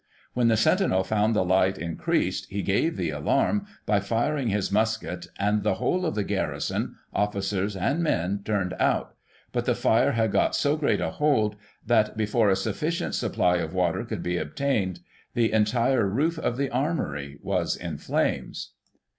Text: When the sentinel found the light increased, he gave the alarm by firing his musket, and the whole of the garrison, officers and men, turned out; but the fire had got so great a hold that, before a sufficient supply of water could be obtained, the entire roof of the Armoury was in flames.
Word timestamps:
When 0.33 0.47
the 0.47 0.57
sentinel 0.57 1.03
found 1.03 1.35
the 1.35 1.45
light 1.45 1.77
increased, 1.77 2.47
he 2.49 2.63
gave 2.63 2.97
the 2.97 3.11
alarm 3.11 3.67
by 3.85 3.99
firing 3.99 4.47
his 4.47 4.71
musket, 4.71 5.27
and 5.37 5.61
the 5.61 5.75
whole 5.75 6.07
of 6.07 6.15
the 6.15 6.23
garrison, 6.23 6.95
officers 7.13 7.75
and 7.75 8.01
men, 8.01 8.41
turned 8.43 8.73
out; 8.79 9.13
but 9.51 9.65
the 9.65 9.75
fire 9.75 10.13
had 10.13 10.31
got 10.31 10.55
so 10.55 10.75
great 10.75 11.01
a 11.01 11.11
hold 11.11 11.55
that, 11.85 12.17
before 12.17 12.49
a 12.49 12.55
sufficient 12.55 13.13
supply 13.13 13.57
of 13.57 13.75
water 13.75 14.03
could 14.03 14.23
be 14.23 14.39
obtained, 14.39 15.01
the 15.35 15.53
entire 15.53 16.07
roof 16.09 16.39
of 16.39 16.57
the 16.57 16.71
Armoury 16.71 17.37
was 17.43 17.75
in 17.75 17.99
flames. 17.99 18.71